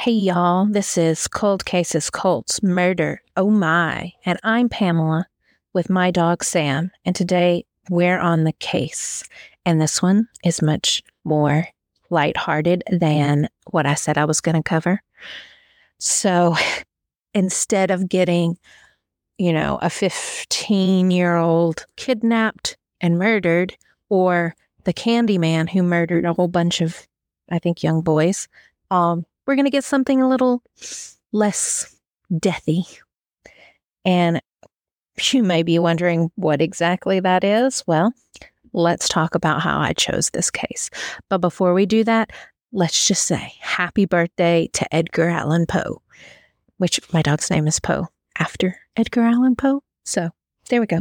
[0.00, 3.20] Hey, y'all, this is Cold Cases Cults Murder.
[3.36, 4.12] Oh my.
[4.24, 5.26] And I'm Pamela
[5.72, 6.92] with my dog Sam.
[7.04, 9.24] And today we're on the case.
[9.66, 11.66] And this one is much more
[12.10, 15.02] lighthearted than what I said I was going to cover.
[15.98, 16.54] So
[17.34, 18.56] instead of getting,
[19.36, 23.76] you know, a 15 year old kidnapped and murdered,
[24.10, 24.54] or
[24.84, 27.08] the Candyman who murdered a whole bunch of,
[27.50, 28.46] I think, young boys,
[28.92, 30.62] um, we're going to get something a little
[31.32, 31.96] less
[32.30, 32.84] deathy.
[34.04, 34.42] And
[35.32, 37.82] you may be wondering what exactly that is.
[37.86, 38.12] Well,
[38.74, 40.90] let's talk about how I chose this case.
[41.30, 42.30] But before we do that,
[42.72, 46.02] let's just say happy birthday to Edgar Allan Poe,
[46.76, 48.06] which my dog's name is Poe
[48.38, 49.82] after Edgar Allan Poe.
[50.04, 50.28] So
[50.68, 51.00] there we go.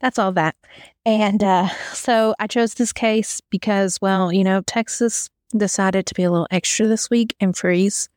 [0.00, 0.56] That's all that.
[1.04, 6.24] And uh, so I chose this case because, well, you know, Texas decided to be
[6.24, 8.08] a little extra this week and freeze.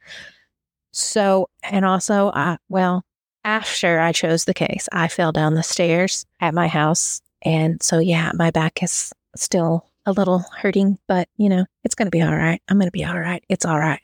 [0.92, 3.04] So, and also, I, well,
[3.44, 7.22] after I chose the case, I fell down the stairs at my house.
[7.44, 12.08] And so, yeah, my back is still a little hurting, but you know, it's going
[12.08, 12.62] to be all right.
[12.68, 13.44] I'm going to be all right.
[13.50, 14.02] It's all right.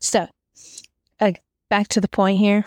[0.00, 0.26] So,
[1.20, 1.32] uh,
[1.70, 2.64] back to the point here.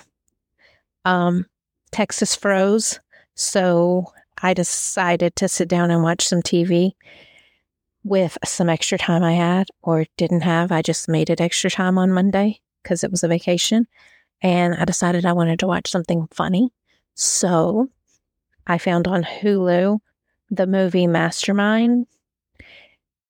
[1.05, 1.45] Um,
[1.91, 2.99] Texas froze.
[3.35, 6.93] So I decided to sit down and watch some TV
[8.09, 10.71] with some extra time I had or didn't have.
[10.71, 13.87] I just made it extra time on Monday because it was a vacation.
[14.41, 16.73] And I decided I wanted to watch something funny.
[17.13, 17.87] So
[18.65, 19.99] I found on Hulu
[20.49, 22.07] the movie Mastermind.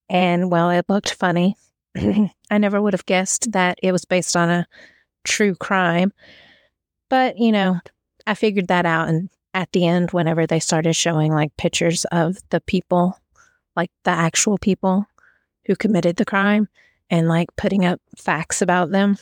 [0.10, 1.58] And well, it looked funny.
[1.98, 4.68] I never would have guessed that it was based on a
[5.26, 6.14] true crime.
[7.10, 7.80] But, you know,
[8.26, 9.10] I figured that out.
[9.10, 13.18] And at the end, whenever they started showing like pictures of the people
[13.76, 15.06] like the actual people
[15.66, 16.68] who committed the crime
[17.10, 19.18] and like putting up facts about them.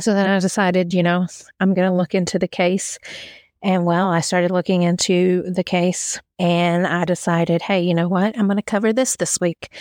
[0.00, 1.26] So then I decided, you know,
[1.60, 2.98] I'm going to look into the case.
[3.62, 8.36] And well, I started looking into the case and I decided, hey, you know what?
[8.38, 9.72] I'm going to cover this this week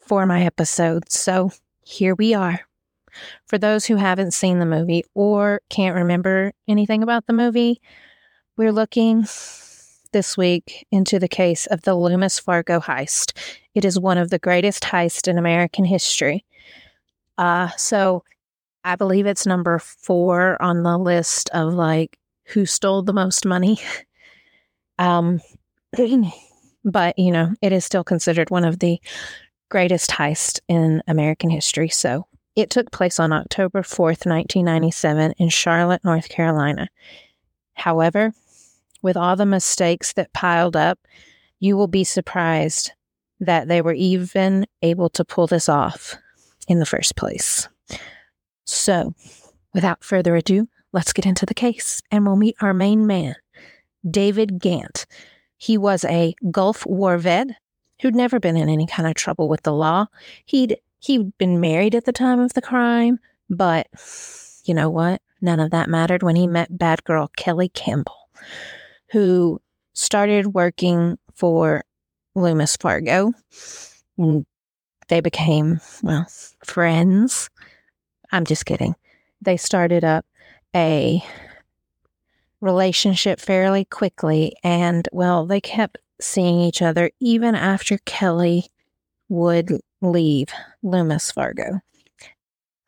[0.00, 1.10] for my episode.
[1.10, 1.52] So
[1.84, 2.60] here we are.
[3.46, 7.80] For those who haven't seen the movie or can't remember anything about the movie,
[8.56, 9.24] we're looking
[10.12, 13.36] this week into the case of the Loomis Fargo heist.
[13.74, 16.44] It is one of the greatest heists in American history.
[17.38, 18.24] Uh, so
[18.84, 23.78] I believe it's number four on the list of like who stole the most money.
[24.98, 25.40] Um,
[26.84, 29.00] but you know, it is still considered one of the
[29.70, 31.88] greatest heists in American history.
[31.88, 36.90] So it took place on October 4th, 1997, in Charlotte, North Carolina.
[37.72, 38.34] However,
[39.02, 40.98] with all the mistakes that piled up,
[41.58, 42.92] you will be surprised
[43.40, 46.16] that they were even able to pull this off
[46.68, 47.68] in the first place.
[48.64, 49.14] So,
[49.74, 53.34] without further ado, let's get into the case and we'll meet our main man,
[54.08, 55.06] David Ghantt.
[55.56, 57.48] He was a Gulf War vet
[58.00, 60.06] who'd never been in any kind of trouble with the law.
[60.44, 63.18] He'd he'd been married at the time of the crime,
[63.48, 63.88] but
[64.64, 65.20] you know what?
[65.40, 68.28] None of that mattered when he met bad girl Kelly Campbell
[69.10, 69.60] who
[69.94, 71.84] started working for
[72.34, 73.32] Loomis Fargo.
[74.16, 74.46] And
[75.08, 76.26] they became, well,
[76.64, 77.50] friends.
[78.32, 78.94] I'm just kidding.
[79.42, 80.24] They started up
[80.74, 81.22] a
[82.60, 84.54] relationship fairly quickly.
[84.62, 88.66] And, well, they kept seeing each other even after Kelly
[89.28, 90.48] would leave
[90.82, 91.80] Loomis Fargo.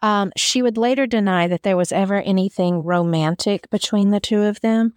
[0.02, 4.60] Um, she would later deny that there was ever anything romantic between the two of
[4.60, 4.94] them,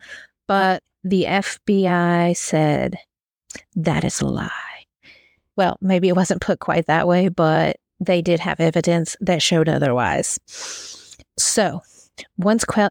[0.47, 2.97] but the FBI said
[3.75, 4.49] that is a lie.
[5.55, 9.69] Well, maybe it wasn't put quite that way, but they did have evidence that showed
[9.69, 10.39] otherwise.
[11.37, 11.81] So,
[12.37, 12.89] once que-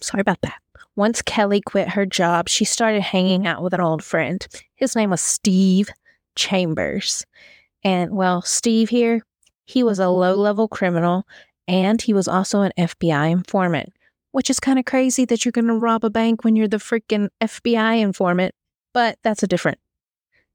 [0.00, 0.58] sorry about that.
[0.94, 4.46] Once Kelly quit her job, she started hanging out with an old friend.
[4.74, 5.88] His name was Steve
[6.36, 7.24] Chambers.
[7.82, 9.22] And well, Steve here,
[9.64, 11.26] he was a low level criminal
[11.66, 13.94] and he was also an FBI informant
[14.32, 16.76] which is kind of crazy that you're going to rob a bank when you're the
[16.76, 18.54] freaking FBI informant,
[18.92, 19.78] but that's a different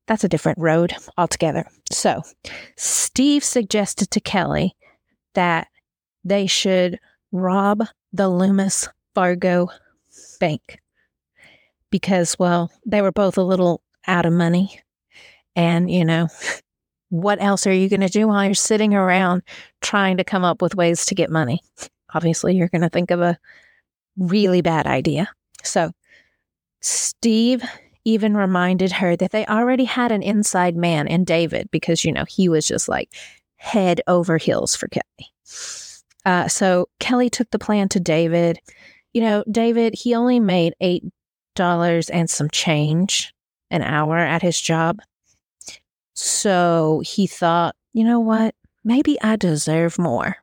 [0.08, 1.66] that's a different road altogether.
[1.92, 2.22] So,
[2.78, 4.76] Steve suggested to Kelly
[5.34, 5.68] that
[6.24, 7.00] they should
[7.32, 7.84] rob
[8.14, 9.70] the Loomis Fargo
[10.40, 10.80] bank
[11.90, 14.80] because well, they were both a little out of money
[15.56, 16.28] and, you know,
[17.10, 19.42] what else are you going to do while you're sitting around
[19.82, 21.62] trying to come up with ways to get money?
[22.14, 23.38] Obviously, you're going to think of a
[24.18, 25.30] really bad idea.
[25.64, 25.92] So
[26.82, 27.64] Steve
[28.06, 32.26] even reminded her that they already had an inside man in David because, you know,
[32.28, 33.10] he was just like
[33.58, 35.32] head over heels for Kelly.
[36.24, 38.60] Uh, so Kelly took the plan to David.
[39.14, 43.34] You know, David, he only made $8 and some change
[43.72, 45.00] an hour at his job.
[46.14, 48.54] So he thought, you know what?
[48.84, 50.38] Maybe I deserve more.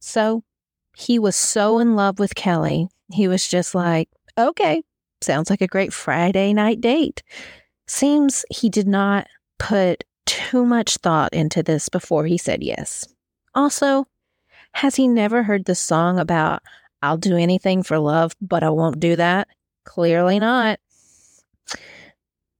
[0.00, 0.42] So
[0.98, 4.82] he was so in love with Kelly, he was just like, okay,
[5.20, 7.22] sounds like a great Friday night date.
[7.86, 9.28] Seems he did not
[9.60, 13.06] put too much thought into this before he said yes.
[13.54, 14.08] Also,
[14.72, 16.62] has he never heard the song about,
[17.00, 19.46] I'll do anything for love, but I won't do that?
[19.84, 20.80] Clearly not.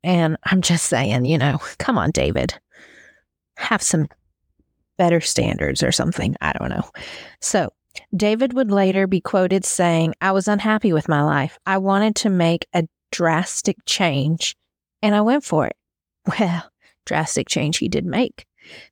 [0.05, 2.55] And I'm just saying, you know, come on, David,
[3.57, 4.07] have some
[4.97, 6.37] better standards or something.
[6.41, 6.89] I don't know.
[7.41, 7.73] So,
[8.15, 11.59] David would later be quoted saying, I was unhappy with my life.
[11.67, 14.57] I wanted to make a drastic change,
[15.03, 15.77] and I went for it.
[16.39, 16.71] Well,
[17.07, 18.45] drastic change he did make.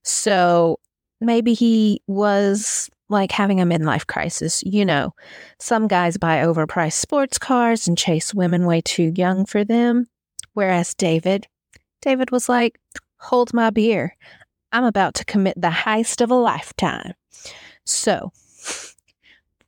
[0.02, 0.78] So
[1.20, 4.62] maybe he was like having a midlife crisis.
[4.64, 5.14] You know,
[5.60, 10.06] some guys buy overpriced sports cars and chase women way too young for them.
[10.54, 11.46] Whereas David,
[12.00, 12.78] David was like,
[13.19, 14.16] hold my beer.
[14.72, 17.12] I'm about to commit the heist of a lifetime.
[17.84, 18.32] So,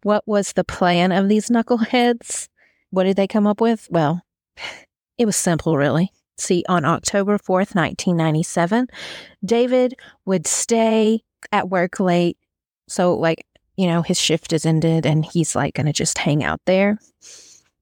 [0.03, 2.49] what was the plan of these knuckleheads?
[2.91, 3.89] What did they come up with?
[3.91, 4.23] Well,
[5.19, 6.13] it was simple, really.
[6.39, 8.87] See, on October 4th, 1997,
[9.45, 12.39] David would stay at work late.
[12.89, 13.45] So, like,
[13.77, 16.99] you know, his shift is ended and he's like going to just hang out there.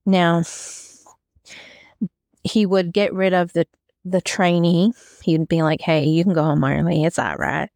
[0.05, 0.43] Now,
[2.45, 3.67] he would get rid of the
[4.05, 4.93] the trainee.
[5.23, 7.05] He'd be like, "Hey, you can go home early.
[7.05, 7.69] It's all right.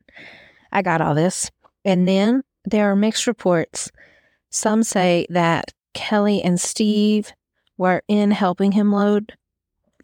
[0.71, 1.51] I got all this."
[1.85, 3.90] And then there are mixed reports.
[4.50, 7.32] Some say that Kelly and Steve
[7.76, 9.34] were in helping him load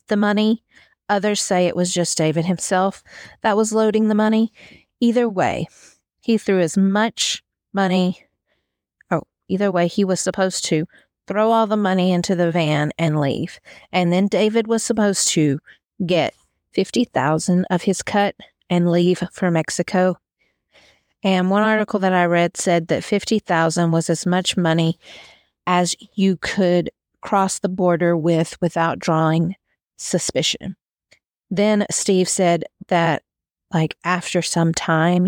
[0.09, 0.63] the money.
[1.09, 3.03] Others say it was just David himself
[3.43, 4.53] that was loading the money.
[5.01, 5.67] Either way,
[6.21, 7.43] he threw as much
[7.73, 8.25] money.
[9.11, 10.87] Oh, either way, he was supposed to
[11.27, 13.61] throw all the money into the van and leave.
[13.93, 15.59] And then David was supposed to
[16.05, 16.35] get
[16.73, 18.35] 50,000 of his cut
[18.69, 20.17] and leave for Mexico.
[21.27, 21.71] And one mm-hmm.
[21.71, 24.97] article that I read said that 50,000 was as much money
[25.67, 26.89] as you could
[27.21, 29.57] cross the border with without drawing
[29.97, 30.77] suspicion.
[31.51, 33.25] Then Steve said that
[33.75, 35.27] like after some time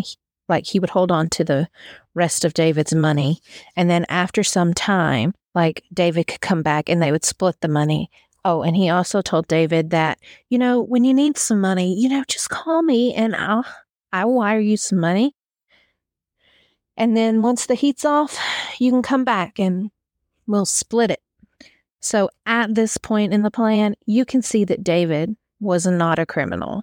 [0.49, 1.69] like he would hold on to the
[2.15, 3.41] rest of David's money
[3.75, 7.67] and then after some time like David could come back and they would split the
[7.67, 8.09] money.
[8.45, 12.09] Oh, and he also told David that, you know, when you need some money, you
[12.09, 13.65] know, just call me and I'll
[14.13, 15.35] I will wire you some money.
[16.99, 18.39] And then once the heat's off,
[18.79, 19.91] you can come back and
[20.49, 21.23] we'll split it.
[22.01, 26.27] So at this point in the plan, you can see that David was not a
[26.27, 26.83] criminal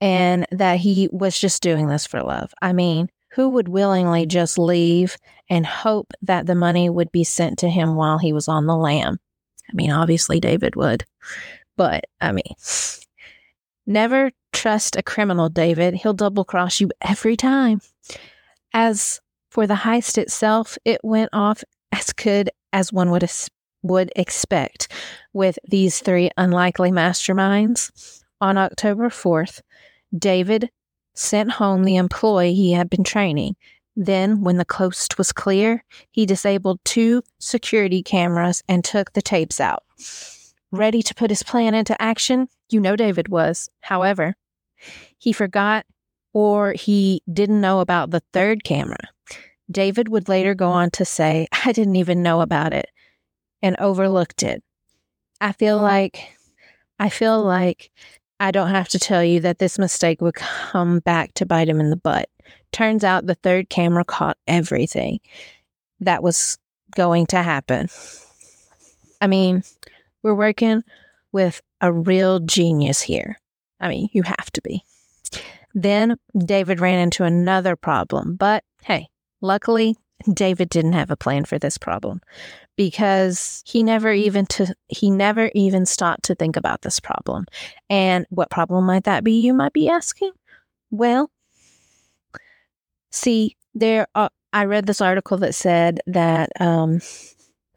[0.00, 2.52] and that he was just doing this for love.
[2.60, 5.16] I mean, who would willingly just leave
[5.48, 8.76] and hope that the money would be sent to him while he was on the
[8.76, 9.18] lam?
[9.68, 11.04] I mean, obviously David would,
[11.76, 12.54] but I mean,
[13.86, 15.94] never trust a criminal, David.
[15.94, 17.80] He'll double cross you every time.
[18.72, 19.20] As
[19.54, 21.62] for the heist itself, it went off
[21.92, 23.30] as good as one would
[23.84, 24.90] would expect
[25.32, 28.24] with these three unlikely masterminds.
[28.40, 29.60] On October 4th,
[30.18, 30.70] David
[31.14, 33.54] sent home the employee he had been training.
[33.94, 39.60] Then, when the coast was clear, he disabled two security cameras and took the tapes
[39.60, 39.84] out.
[40.72, 42.48] Ready to put his plan into action?
[42.70, 43.68] You know David was.
[43.82, 44.34] However,
[45.18, 45.86] he forgot
[46.34, 48.98] or he didn't know about the third camera.
[49.70, 52.90] David would later go on to say, I didn't even know about it
[53.62, 54.62] and overlooked it.
[55.40, 56.36] I feel like
[56.98, 57.90] I feel like
[58.38, 61.80] I don't have to tell you that this mistake would come back to bite him
[61.80, 62.28] in the butt.
[62.72, 65.20] Turns out the third camera caught everything
[66.00, 66.58] that was
[66.94, 67.88] going to happen.
[69.20, 69.62] I mean,
[70.22, 70.82] we're working
[71.32, 73.38] with a real genius here.
[73.80, 74.84] I mean, you have to be.
[75.74, 79.08] Then David ran into another problem, but hey,
[79.40, 79.96] luckily
[80.32, 82.20] David didn't have a plan for this problem
[82.76, 87.46] because he never even to he never even stopped to think about this problem.
[87.90, 89.40] And what problem might that be?
[89.40, 90.32] You might be asking.
[90.90, 91.30] Well,
[93.10, 97.00] see, there are, I read this article that said that um,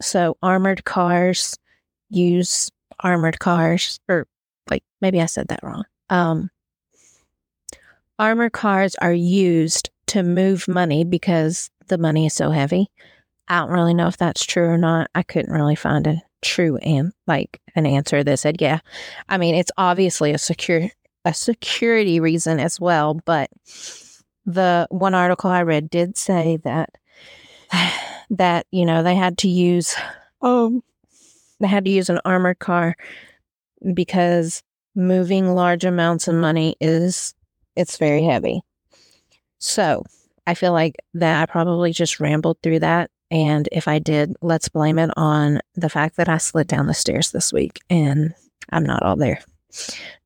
[0.01, 1.57] so armored cars
[2.09, 4.27] use armored cars, or
[4.69, 5.83] like maybe I said that wrong.
[6.09, 6.49] Um,
[8.19, 12.89] armored cars are used to move money because the money is so heavy.
[13.47, 15.09] I don't really know if that's true or not.
[15.15, 18.79] I couldn't really find a true and like an answer that said, yeah.
[19.29, 20.89] I mean, it's obviously a secure
[21.25, 23.49] a security reason as well, but
[24.45, 26.91] the one article I read did say that
[28.29, 29.95] that, you know, they had to use
[30.41, 30.83] um
[31.59, 32.95] they had to use an armored car
[33.93, 34.63] because
[34.95, 37.33] moving large amounts of money is
[37.77, 38.61] it's very heavy.
[39.59, 40.03] So,
[40.45, 44.69] I feel like that I probably just rambled through that and if I did, let's
[44.69, 48.33] blame it on the fact that I slid down the stairs this week and
[48.69, 49.41] I'm not all there.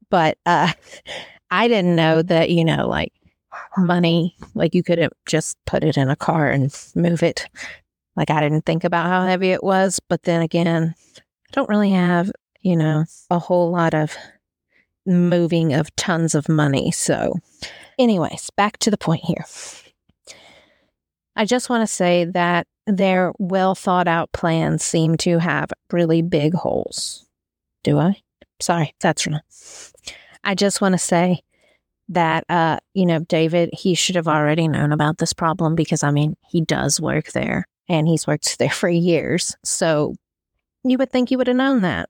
[0.10, 0.72] But uh
[1.54, 3.12] I didn't know that, you know, like
[3.78, 7.50] money, like you couldn't just put it in a car and move it.
[8.16, 10.00] Like I didn't think about how heavy it was.
[10.08, 12.32] But then again, I don't really have,
[12.62, 14.16] you know, a whole lot of
[15.06, 16.92] moving of tons of money.
[16.92, 17.36] So,
[17.98, 19.46] anyways, back to the point here.
[21.36, 26.22] I just want to say that their well thought out plans seem to have really
[26.22, 27.26] big holes.
[27.84, 28.22] Do I?
[28.60, 29.42] Sorry, that's wrong.
[30.44, 31.42] I just want to say
[32.10, 36.12] that uh, you know, David, he should have already known about this problem because I
[36.12, 39.56] mean, he does work there and he's worked there for years.
[39.64, 40.16] So
[40.84, 42.10] you would think he would have known that.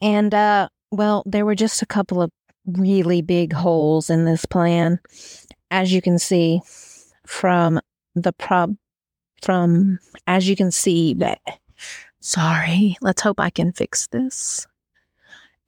[0.00, 2.30] And uh, well, there were just a couple of
[2.66, 5.00] really big holes in this plan.
[5.70, 6.60] As you can see
[7.26, 7.80] from
[8.14, 8.76] the prob
[9.42, 11.40] from as you can see that
[12.20, 14.66] sorry, let's hope I can fix this.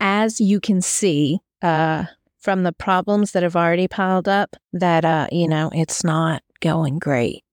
[0.00, 2.04] As you can see, uh
[2.40, 6.98] from the problems that have already piled up that, uh, you know, it's not going
[6.98, 7.44] great.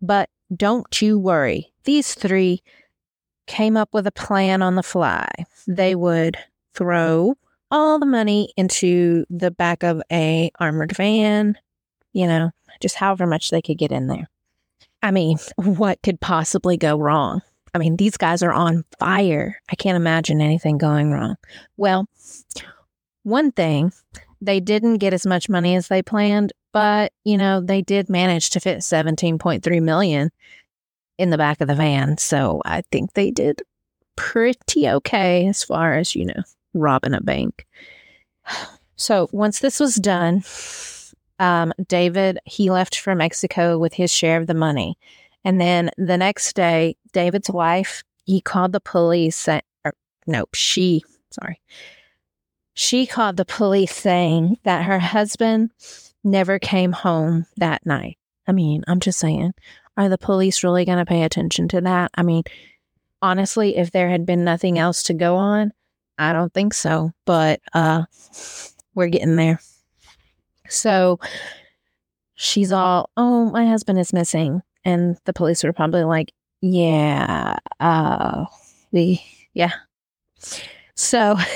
[0.00, 1.72] But don't you worry.
[1.84, 2.62] These three
[3.46, 5.28] came up with a plan on the fly.
[5.66, 6.38] They would
[6.74, 7.34] throw
[7.70, 11.56] all the money into the back of a armored van,
[12.12, 12.50] you know,
[12.80, 14.28] just however much they could get in there.
[15.02, 17.42] I mean, what could possibly go wrong?
[17.72, 19.60] I mean, these guys are on fire.
[19.70, 21.36] I can't imagine anything going wrong.
[21.76, 22.08] Well,
[23.22, 23.92] one thing
[24.40, 28.50] they didn't get as much money as they planned, but you know, they did manage
[28.50, 30.30] to fit 17.3 million
[31.18, 32.18] in the back of the van.
[32.18, 33.62] So I think they did
[34.16, 36.42] pretty okay as far as, you know,
[36.74, 37.66] robbing a bank.
[38.96, 40.44] So once this was done,
[41.38, 44.98] um, David, he left for Mexico with his share of the money.
[45.44, 49.48] And then the next day, David's wife, he called the police.
[49.48, 49.94] Or,
[50.26, 51.60] nope, she, sorry,
[52.74, 55.70] she called the police saying that her husband
[56.22, 58.18] never came home that night.
[58.46, 59.52] I mean, I'm just saying,
[59.96, 62.10] are the police really going to pay attention to that?
[62.14, 62.42] I mean,
[63.22, 65.72] honestly, if there had been nothing else to go on,
[66.20, 68.04] I don't think so, but uh
[68.94, 69.60] we're getting there.
[70.68, 71.18] So
[72.34, 78.46] she's all, "Oh, my husband is missing." And the police were probably like, "Yeah, uh
[78.92, 79.22] we
[79.54, 79.72] yeah."
[80.94, 81.36] So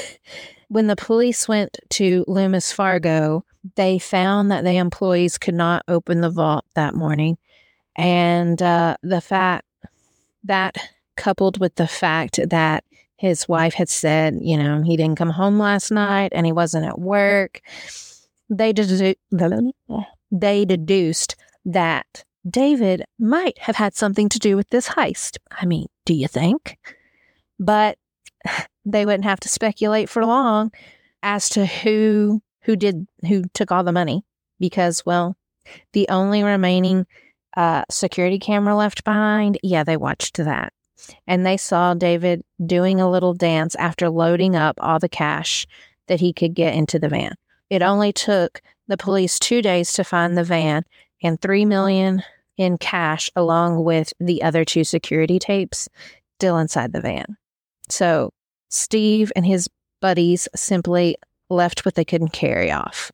[0.68, 3.44] When the police went to Loomis Fargo,
[3.76, 7.38] they found that the employees could not open the vault that morning.
[7.96, 9.66] And uh, the fact
[10.44, 10.76] that,
[11.16, 12.83] coupled with the fact that
[13.16, 16.86] his wife had said, you know, he didn't come home last night and he wasn't
[16.86, 17.60] at work,
[18.50, 19.16] they, dedu-
[20.30, 25.38] they deduced that David might have had something to do with this heist.
[25.50, 26.78] I mean, do you think?
[27.58, 27.98] But
[28.84, 30.72] they wouldn't have to speculate for long
[31.22, 34.24] as to who who did who took all the money
[34.60, 35.36] because well
[35.92, 37.06] the only remaining
[37.56, 40.72] uh, security camera left behind yeah they watched that
[41.26, 45.66] and they saw david doing a little dance after loading up all the cash
[46.08, 47.34] that he could get into the van
[47.70, 50.82] it only took the police two days to find the van
[51.22, 52.22] and three million
[52.56, 55.88] in cash along with the other two security tapes
[56.38, 57.36] still inside the van
[57.88, 58.30] so
[58.74, 59.68] Steve and his
[60.00, 61.16] buddies simply
[61.48, 63.12] left what they couldn't carry off.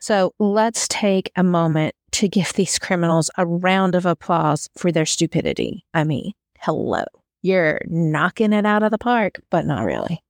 [0.00, 5.06] So let's take a moment to give these criminals a round of applause for their
[5.06, 5.84] stupidity.
[5.94, 6.32] I mean,
[6.66, 7.04] hello.
[7.42, 10.20] You're knocking it out of the park, but not really.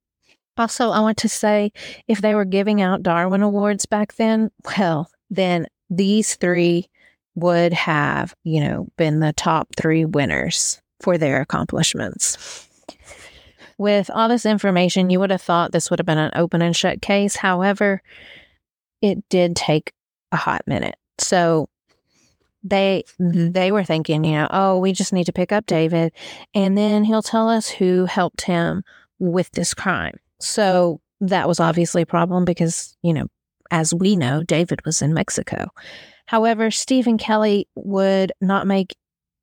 [0.58, 1.72] Also, I want to say
[2.08, 6.90] if they were giving out Darwin Awards back then, well, then these three
[7.36, 12.68] would have, you know, been the top three winners for their accomplishments.
[13.78, 16.76] With all this information, you would have thought this would have been an open and
[16.76, 17.36] shut case.
[17.36, 18.02] However,
[19.00, 19.94] it did take
[20.32, 20.96] a hot minute.
[21.16, 21.70] So
[22.68, 23.52] they mm-hmm.
[23.52, 26.12] they were thinking, you know, oh, we just need to pick up David
[26.54, 28.82] and then he'll tell us who helped him
[29.18, 30.18] with this crime.
[30.40, 33.26] So that was obviously a problem because, you know,
[33.70, 35.68] as we know, David was in Mexico.
[36.26, 38.94] However, Steve and Kelly would not make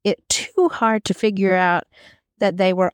[0.04, 1.84] it too hard to figure out
[2.40, 2.92] that they were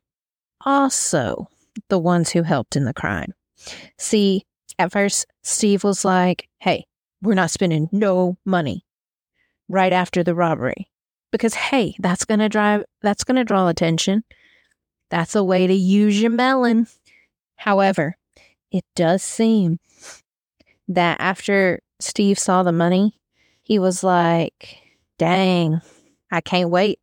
[0.62, 1.50] also
[1.90, 3.34] the ones who helped in the crime.
[3.98, 4.46] See,
[4.78, 6.86] at first, Steve was like, hey,
[7.22, 8.86] we're not spending no money
[9.70, 10.90] right after the robbery.
[11.32, 14.24] because hey, that's going to drive that's going to draw attention.
[15.10, 16.88] That's a way to use your melon.
[17.56, 18.18] However,
[18.72, 19.80] it does seem
[20.88, 23.20] that after Steve saw the money,
[23.62, 24.78] he was like,
[25.18, 25.82] "Dang,
[26.32, 27.00] I can't wait."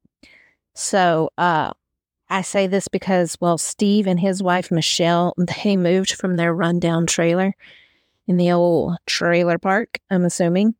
[0.74, 1.72] So, uh
[2.30, 7.06] I say this because well, Steve and his wife Michelle, they moved from their rundown
[7.06, 7.54] trailer
[8.28, 10.74] in the old trailer park, I'm assuming.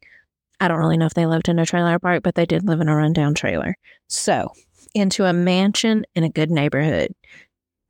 [0.61, 2.81] I don't really know if they lived in a trailer park, but they did live
[2.81, 3.77] in a rundown trailer.
[4.09, 4.53] So,
[4.95, 7.13] into a mansion in a good neighborhood.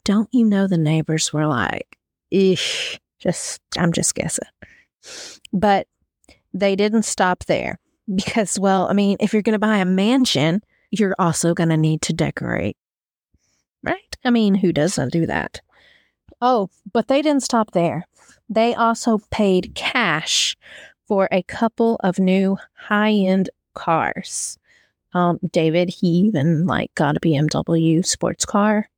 [0.04, 1.98] Don't you know the neighbors were like,
[2.30, 4.48] ish, just, I'm just guessing.
[5.52, 5.86] But
[6.52, 7.78] they didn't stop there
[8.12, 11.76] because, well, I mean, if you're going to buy a mansion, you're also going to
[11.76, 12.76] need to decorate.
[13.82, 14.16] Right?
[14.24, 15.60] I mean, who doesn't do that?
[16.40, 18.06] Oh, but they didn't stop there.
[18.48, 20.56] They also paid cash
[21.06, 24.58] for a couple of new high end cars.
[25.14, 28.88] Um, David, he even like got a BMW sports car.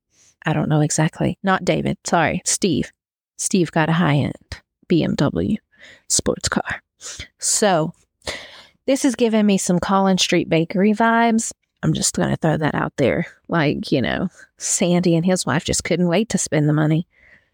[0.44, 1.38] I don't know exactly.
[1.42, 1.98] Not David.
[2.04, 2.92] Sorry, Steve.
[3.36, 5.58] Steve got a high end BMW
[6.08, 6.82] sports car.
[7.38, 7.92] So
[8.86, 11.52] this is giving me some Collins Street Bakery vibes.
[11.82, 13.26] I'm just going to throw that out there.
[13.46, 17.06] Like, you know, Sandy and his wife just couldn't wait to spend the money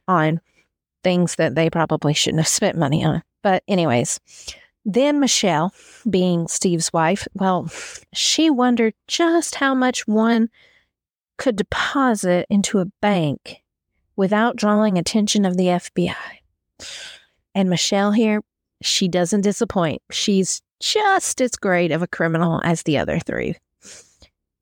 [0.08, 0.40] on
[1.02, 3.23] things that they probably shouldn't have spent money on.
[3.45, 4.19] But, anyways,
[4.87, 5.75] then Michelle,
[6.09, 7.69] being Steve's wife, well,
[8.15, 10.49] she wondered just how much one
[11.37, 13.63] could deposit into a bank
[14.17, 16.15] without drawing attention of the FBI.
[17.55, 18.41] And Michelle here,
[18.83, 20.01] she doesn't disappoint.
[20.11, 23.57] She's just as great of a criminal as the other three.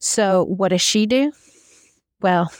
[0.00, 1.30] So, what does she do?
[2.20, 2.52] Well,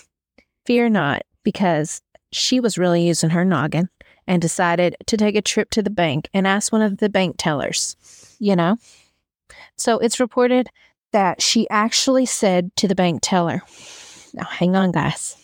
[0.66, 2.00] fear not, because
[2.30, 3.88] she was really using her noggin
[4.32, 7.34] and decided to take a trip to the bank and ask one of the bank
[7.36, 8.78] tellers, you know?
[9.76, 10.70] So it's reported
[11.12, 13.60] that she actually said to the bank teller,
[14.32, 15.36] Now, hang on, guys.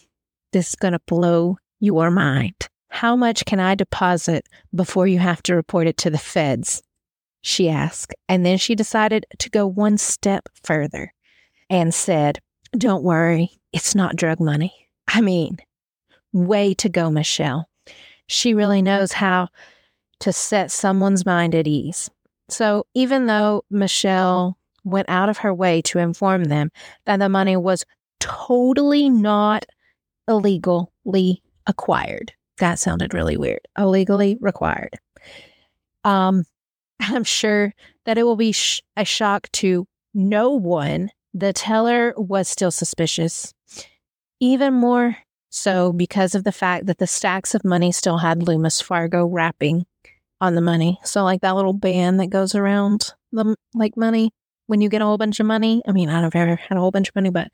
[0.54, 2.54] This is going to blow your mind.
[2.88, 6.82] How much can I deposit before you have to report it to the feds?
[7.42, 8.14] She asked.
[8.26, 11.12] And then she decided to go one step further
[11.68, 12.38] and said,
[12.72, 14.88] Don't worry, it's not drug money.
[15.06, 15.58] I mean,
[16.32, 17.67] way to go, Michelle.
[18.28, 19.48] She really knows how
[20.20, 22.10] to set someone's mind at ease.
[22.48, 26.70] So even though Michelle went out of her way to inform them
[27.04, 27.84] that the money was
[28.20, 29.66] totally not
[30.26, 32.32] illegally acquired.
[32.58, 33.60] That sounded really weird.
[33.76, 34.98] Illegally required.
[36.04, 36.44] Um,
[37.00, 37.72] I'm sure
[38.06, 41.10] that it will be sh- a shock to no one.
[41.34, 43.52] The teller was still suspicious.
[44.40, 45.16] Even more
[45.50, 49.86] so, because of the fact that the stacks of money still had Loomis Fargo wrapping
[50.40, 50.98] on the money.
[51.04, 54.32] So, like that little band that goes around the like money
[54.66, 55.82] when you get a whole bunch of money.
[55.86, 57.48] I mean, I don't ever had a whole bunch of money, but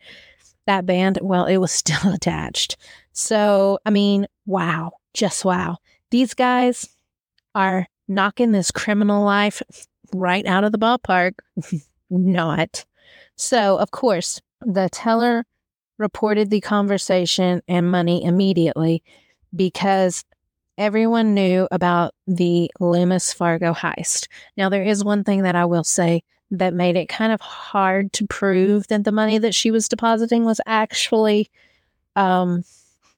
[0.67, 2.77] that band, well, it was still attached.
[3.13, 5.79] So, I mean, wow, just wow.
[6.11, 6.89] These guys
[7.55, 9.63] are knocking this criminal life
[10.13, 11.35] right out of the ballpark.
[12.11, 12.85] Not.
[13.37, 15.45] So, of course, the teller
[15.99, 19.03] reported the conversation and money immediately
[19.55, 20.25] because
[20.77, 24.29] everyone knew about the Loomis Fargo heist.
[24.57, 28.13] Now, there is one thing that I will say that made it kind of hard
[28.15, 31.51] to prove that the money that she was depositing was actually
[32.17, 32.65] um,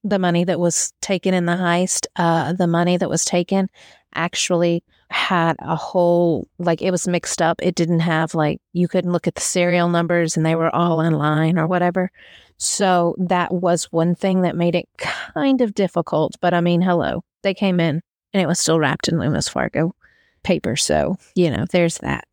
[0.05, 2.07] the money that was taken in the heist.
[2.17, 3.69] Uh, the money that was taken
[4.15, 7.61] actually had a whole like it was mixed up.
[7.63, 11.01] It didn't have like you couldn't look at the serial numbers and they were all
[11.01, 12.11] in line or whatever.
[12.59, 16.37] So that was one thing that made it kind of difficult.
[16.41, 18.01] But I mean, hello, they came in
[18.33, 19.95] and it was still wrapped in Loomis Fargo
[20.43, 20.77] paper.
[20.77, 22.27] So, you know, there's that.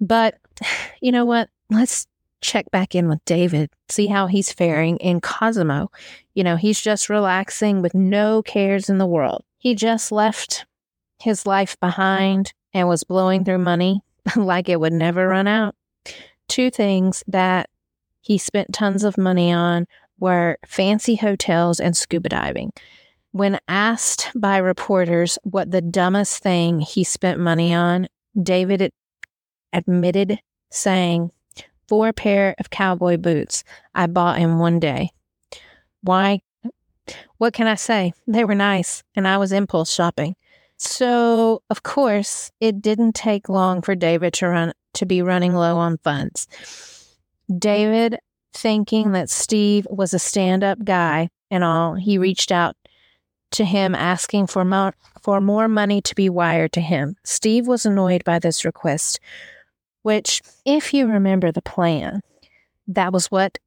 [0.00, 0.38] But
[1.00, 1.48] you know what?
[1.70, 2.06] Let's
[2.40, 5.92] check back in with David, see how he's faring in Cozumel.
[6.34, 9.44] You know, he's just relaxing with no cares in the world.
[9.58, 10.66] He just left
[11.20, 14.00] his life behind and was blowing through money
[14.36, 15.74] like it would never run out.
[16.48, 17.70] Two things that
[18.22, 19.86] he spent tons of money on
[20.18, 22.72] were fancy hotels and scuba diving.
[23.32, 28.08] When asked by reporters what the dumbest thing he spent money on,
[28.40, 28.92] David
[29.72, 30.38] admitted
[30.70, 31.32] saying,
[31.88, 35.10] Four pair of cowboy boots I bought in one day.
[36.02, 36.40] Why?
[37.38, 38.14] What can I say?
[38.26, 40.36] They were nice, and I was impulse shopping.
[40.76, 45.76] So, of course, it didn't take long for David to run to be running low
[45.78, 46.46] on funds.
[47.58, 48.18] David,
[48.52, 52.22] thinking that Steve was a stand up guy and all, he mm-hmm.
[52.22, 52.76] reached out
[53.52, 57.16] to him asking for, mo- for more money to be wired to him.
[57.24, 59.20] Steve was annoyed by this request,
[60.02, 62.22] which, if you remember the plan,
[62.88, 63.58] that was what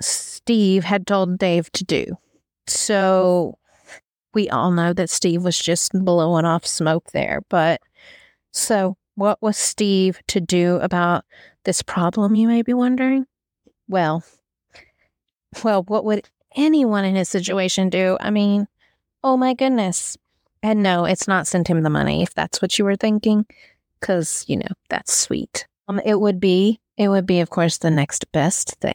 [0.00, 2.06] Steve had told Dave to do.
[2.66, 3.58] So
[4.34, 7.40] we all know that Steve was just blowing off smoke there.
[7.48, 7.80] But
[8.52, 11.24] so, what was Steve to do about
[11.64, 13.26] this problem, you may be wondering?
[13.90, 14.22] Well,
[15.64, 18.16] well, what would anyone in his situation do?
[18.20, 18.68] I mean,
[19.24, 20.16] oh my goodness.
[20.62, 23.46] And no, it's not send him the money if that's what you were thinking,
[23.98, 25.66] because, you know, that's sweet.
[25.88, 28.94] Um, it would be, it would be, of course, the next best thing,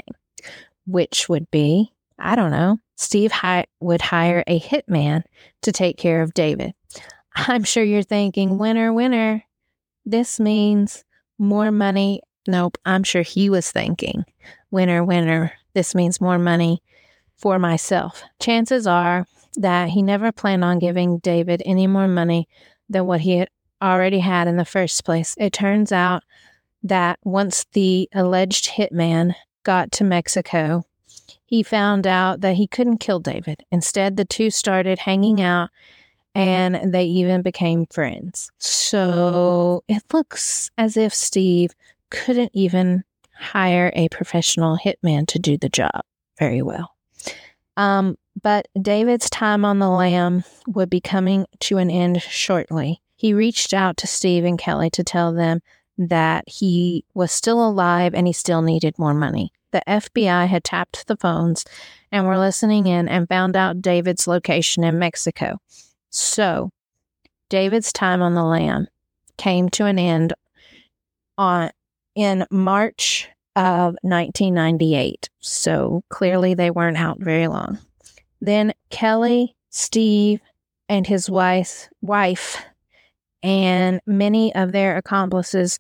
[0.87, 5.23] which would be, I don't know, Steve hi- would hire a hitman
[5.63, 6.73] to take care of David.
[7.35, 9.43] I'm sure you're thinking, winner, winner.
[10.05, 11.03] This means
[11.37, 12.21] more money.
[12.47, 14.23] Nope, I'm sure he was thinking,
[14.71, 15.53] winner, winner.
[15.73, 16.81] This means more money
[17.37, 18.23] for myself.
[18.39, 19.25] Chances are
[19.57, 22.47] that he never planned on giving David any more money
[22.89, 23.49] than what he had
[23.81, 25.35] already had in the first place.
[25.37, 26.23] It turns out
[26.83, 30.85] that once the alleged hitman got to Mexico,
[31.45, 33.63] he found out that he couldn't kill David.
[33.71, 35.69] Instead, the two started hanging out
[36.33, 38.51] and they even became friends.
[38.57, 41.71] So it looks as if Steve
[42.09, 43.03] couldn't even
[43.45, 46.01] hire a professional hitman to do the job
[46.37, 46.95] very well.
[47.77, 53.01] Um, but David's time on the lam would be coming to an end shortly.
[53.15, 55.61] He reached out to Steve and Kelly to tell them
[55.97, 59.51] that he was still alive and he still needed more money.
[59.71, 61.65] The FBI had tapped the phones
[62.11, 65.59] and were listening in and found out David's location in Mexico.
[66.09, 66.71] So,
[67.49, 68.87] David's time on the lam
[69.37, 70.33] came to an end
[71.37, 71.71] on
[72.15, 75.29] in March of 1998.
[75.39, 77.79] So clearly they weren't out very long.
[78.41, 80.41] Then Kelly, Steve,
[80.89, 82.63] and his wife, wife
[83.45, 85.79] and many of their accomplices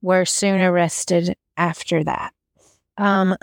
[0.00, 2.32] were soon arrested after that.
[2.96, 3.36] Um,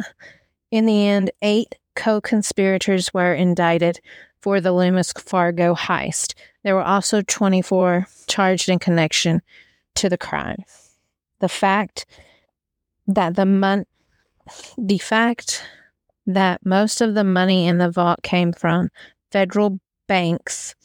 [0.72, 4.00] in the end, eight co conspirators were indicted
[4.42, 6.34] for the Loomis Fargo heist.
[6.64, 9.42] There were also 24 charged in connection
[9.96, 10.64] to the crime.
[11.40, 12.08] The fact
[13.10, 13.86] that the mon-
[14.78, 15.64] the fact
[16.26, 18.90] that most of the money in the vault came from
[19.32, 20.76] federal banks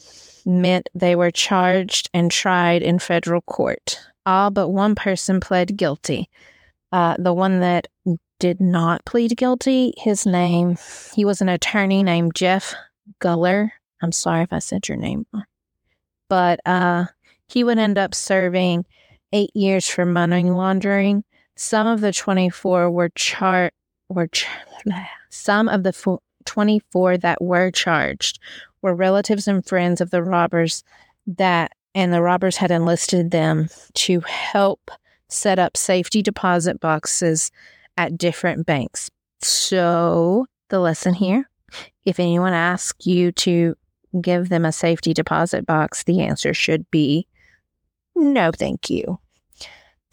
[0.46, 4.00] meant they were charged and tried in federal court.
[4.26, 6.30] All but one person pled guilty.
[6.92, 7.88] Uh, the one that
[8.38, 10.76] did not plead guilty, his name,
[11.14, 12.74] he was an attorney named Jeff
[13.18, 13.72] Guller.
[14.02, 15.26] I'm sorry if I said your name
[16.28, 17.06] But uh,
[17.48, 18.86] he would end up serving
[19.32, 21.24] eight years for money laundering
[21.56, 23.70] some of the 24 were char
[24.08, 24.28] were
[25.30, 28.38] some of the fo- 24 that were charged
[28.82, 30.84] were relatives and friends of the robbers
[31.26, 34.90] that and the robbers had enlisted them to help
[35.28, 37.50] set up safety deposit boxes
[37.96, 39.10] at different banks.
[39.40, 41.48] So, the lesson here
[42.04, 43.74] if anyone asks you to
[44.20, 47.26] give them a safety deposit box, the answer should be
[48.16, 49.18] no, thank you.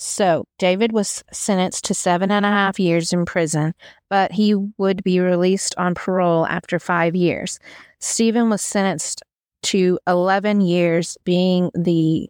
[0.04, 3.76] So David was sentenced to seven and a half years in prison,
[4.10, 7.60] but he would be released on parole after five years.
[8.00, 9.22] Stephen was sentenced
[9.62, 12.28] to 11 years, being the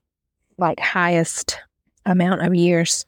[0.57, 1.59] like highest
[2.05, 3.05] amount of years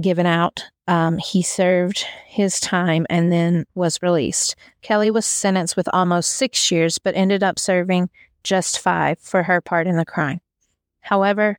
[0.00, 0.64] given out.
[0.86, 4.54] Um, he served his time and then was released.
[4.80, 8.10] Kelly was sentenced with almost six years, but ended up serving
[8.44, 10.40] just five for her part in the crime.
[11.00, 11.58] However,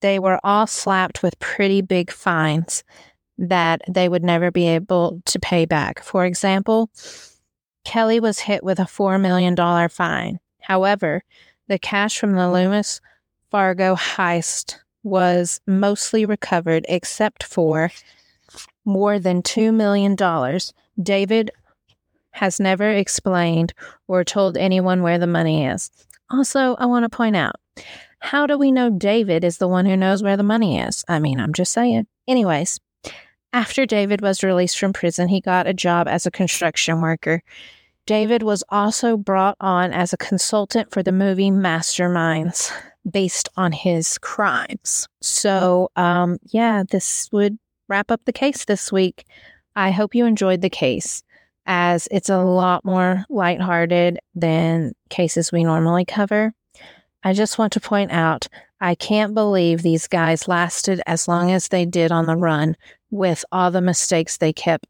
[0.00, 2.84] they were all slapped with pretty big fines
[3.38, 6.02] that they would never be able to pay back.
[6.02, 6.90] For example,
[7.84, 9.56] Kelly was hit with a $4 million
[9.88, 10.38] fine.
[10.60, 11.22] However,
[11.68, 13.00] the cash from the Loomis
[13.50, 17.90] Fargo heist was mostly recovered except for
[18.84, 20.14] more than $2 million.
[21.02, 21.50] David
[22.32, 23.72] has never explained
[24.08, 25.90] or told anyone where the money is.
[26.30, 27.56] Also, I want to point out
[28.20, 31.04] how do we know David is the one who knows where the money is?
[31.08, 32.06] I mean, I'm just saying.
[32.28, 32.78] Anyways,
[33.52, 37.42] after David was released from prison, he got a job as a construction worker.
[38.06, 42.72] David was also brought on as a consultant for the movie Masterminds
[43.10, 45.08] based on his crimes.
[45.20, 49.24] So, um, yeah, this would wrap up the case this week.
[49.76, 51.22] I hope you enjoyed the case
[51.66, 56.52] as it's a lot more lighthearted than cases we normally cover.
[57.22, 58.48] I just want to point out
[58.80, 62.76] I can't believe these guys lasted as long as they did on the run
[63.10, 64.86] with all the mistakes they kept,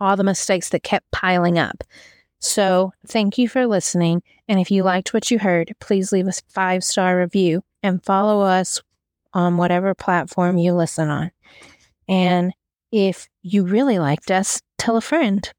[0.00, 1.82] all the mistakes that kept piling up.
[2.40, 4.22] So, thank you for listening.
[4.46, 8.42] And if you liked what you heard, please leave a five star review and follow
[8.42, 8.80] us
[9.34, 11.32] on whatever platform you listen on.
[12.06, 12.52] And
[12.92, 15.50] if you really liked us, tell a friend.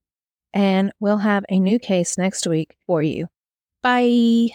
[0.53, 3.27] And we'll have a new case next week for you.
[3.83, 4.49] Bye.